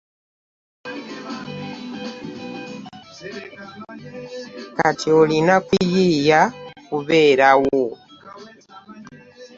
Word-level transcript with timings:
Kati 4.77 5.09
olina 5.19 5.55
kuyiiya 5.67 6.41
okubeerawo. 6.77 7.81